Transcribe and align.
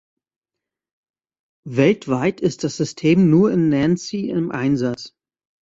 Weltweit 1.67 2.41
ist 2.41 2.63
das 2.63 2.75
System 2.77 3.29
nur 3.29 3.51
in 3.51 3.69
Nancy 3.69 4.31
im 4.31 4.49
Einsatz. 4.51 5.13